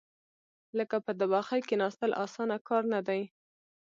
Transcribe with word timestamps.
لکه 0.77 0.95
په 1.05 1.11
تبخي 1.19 1.59
کېناستل، 1.67 2.11
اسانه 2.25 2.57
کار 2.67 2.83
نه 2.93 2.99
دی. 3.07 3.21